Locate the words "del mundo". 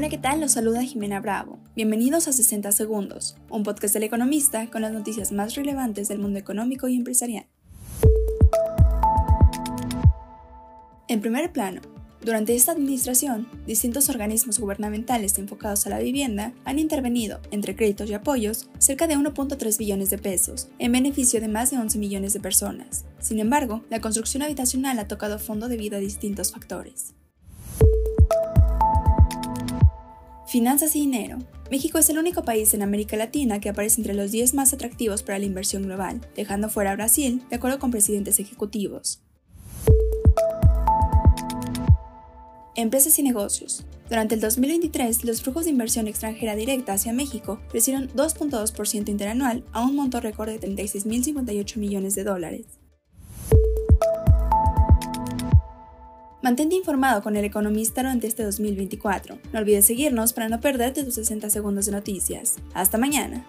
6.08-6.38